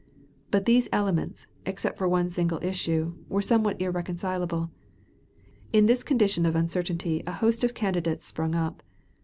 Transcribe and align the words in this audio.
But 0.49 0.65
these 0.65 0.89
elements, 0.91 1.45
except 1.63 2.01
on 2.01 2.09
one 2.09 2.31
single 2.31 2.57
issue, 2.63 3.13
were 3.29 3.39
somewhat 3.43 3.79
irreconcilable. 3.79 4.71
In 5.71 5.85
this 5.85 6.01
condition 6.03 6.43
of 6.47 6.55
uncertainty 6.55 7.21
a 7.27 7.33
host 7.33 7.63
of 7.63 7.75
candidates 7.75 8.25
sprung 8.25 8.55
up. 8.55 8.81